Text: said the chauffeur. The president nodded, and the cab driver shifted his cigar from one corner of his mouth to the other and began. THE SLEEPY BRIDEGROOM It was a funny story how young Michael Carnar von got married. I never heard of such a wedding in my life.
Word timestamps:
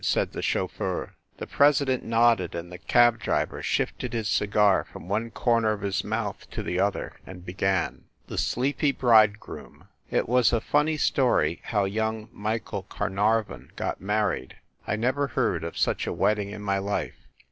said 0.03 0.31
the 0.31 0.41
chauffeur. 0.41 1.13
The 1.37 1.45
president 1.45 2.03
nodded, 2.03 2.55
and 2.55 2.71
the 2.71 2.79
cab 2.79 3.19
driver 3.19 3.61
shifted 3.61 4.13
his 4.13 4.27
cigar 4.27 4.83
from 4.83 5.07
one 5.07 5.29
corner 5.29 5.73
of 5.73 5.81
his 5.81 6.03
mouth 6.03 6.49
to 6.49 6.63
the 6.63 6.79
other 6.79 7.19
and 7.23 7.45
began. 7.45 8.05
THE 8.25 8.39
SLEEPY 8.39 8.93
BRIDEGROOM 8.93 9.83
It 10.09 10.27
was 10.27 10.51
a 10.51 10.59
funny 10.59 10.97
story 10.97 11.59
how 11.65 11.85
young 11.85 12.29
Michael 12.33 12.81
Carnar 12.89 13.43
von 13.45 13.69
got 13.75 14.01
married. 14.01 14.55
I 14.87 14.95
never 14.95 15.27
heard 15.27 15.63
of 15.63 15.77
such 15.77 16.07
a 16.07 16.13
wedding 16.13 16.49
in 16.49 16.63
my 16.63 16.79
life. 16.79 17.27